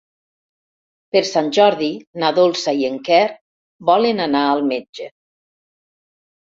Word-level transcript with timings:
Per 1.15 1.21
Sant 1.31 1.51
Jordi 1.59 1.91
na 2.23 2.33
Dolça 2.39 2.75
i 2.81 2.89
en 2.91 2.99
Quer 3.11 3.23
volen 3.93 4.27
anar 4.29 4.45
al 4.57 4.69
metge. 4.75 5.11